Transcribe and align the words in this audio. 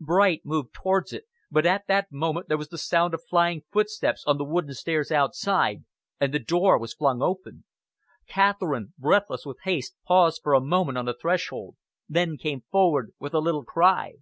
Bright 0.00 0.44
moved 0.44 0.74
towards 0.74 1.12
it, 1.12 1.26
but 1.48 1.64
at 1.64 1.86
that 1.86 2.10
moment 2.10 2.48
there 2.48 2.58
was 2.58 2.70
the 2.70 2.76
sound 2.76 3.14
of 3.14 3.22
flying 3.22 3.62
footsteps 3.70 4.24
on 4.26 4.36
the 4.36 4.44
wooden 4.44 4.74
stairs 4.74 5.12
outside, 5.12 5.84
and 6.18 6.34
the 6.34 6.40
door 6.40 6.76
was 6.76 6.92
flung 6.92 7.22
open. 7.22 7.62
Catherine, 8.26 8.94
breathless 8.98 9.46
with 9.46 9.58
haste, 9.62 9.94
paused 10.04 10.40
for 10.42 10.54
a 10.54 10.60
moment 10.60 10.98
on 10.98 11.04
the 11.04 11.14
threshold, 11.14 11.76
then 12.08 12.36
came 12.36 12.62
forward 12.72 13.12
with 13.20 13.32
a 13.32 13.38
little 13.38 13.62
cry. 13.64 14.14